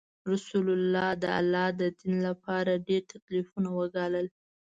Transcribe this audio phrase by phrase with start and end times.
[0.31, 4.27] رسول الله د الله د دین لپاره ډیر تکلیفونه وګالل.